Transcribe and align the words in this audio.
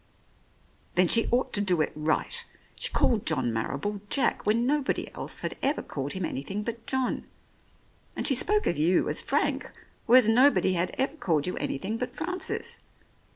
"Then 0.95 1.07
she 1.07 1.27
ought 1.29 1.53
to 1.53 1.61
do 1.61 1.79
it 1.79 1.91
right. 1.95 2.43
She 2.75 2.91
called 2.91 3.23
John 3.23 3.53
Marrible, 3.53 4.01
Jack, 4.09 4.47
when 4.47 4.65
nobody 4.65 5.13
else 5.13 5.41
had 5.41 5.55
ever 5.61 5.83
called 5.83 6.13
him 6.13 6.25
anything 6.25 6.63
but 6.63 6.87
John; 6.87 7.25
and 8.15 8.27
she 8.27 8.33
spoke 8.33 8.65
of 8.65 8.79
you 8.79 9.07
as 9.09 9.21
Frank, 9.21 9.71
whereas 10.07 10.27
nobody 10.27 10.73
had 10.73 10.95
ever 10.97 11.15
called 11.17 11.45
you 11.45 11.55
anything 11.57 11.99
but 11.99 12.15
Francis. 12.15 12.79